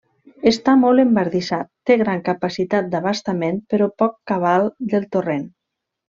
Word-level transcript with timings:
Està 0.51 0.73
molt 0.83 1.01
embardissat, 1.01 1.67
té 1.89 1.97
gran 2.03 2.23
capacitat 2.31 2.87
d'abastament 2.93 3.59
però 3.73 3.89
poc 4.03 4.17
cabal 4.33 4.65
del 4.95 5.05
torrent. 5.17 5.45